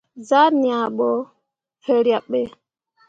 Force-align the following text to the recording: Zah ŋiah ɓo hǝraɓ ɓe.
Zah 0.27 0.49
ŋiah 0.61 0.87
ɓo 0.97 1.09
hǝraɓ 1.85 2.23
ɓe. 2.31 2.41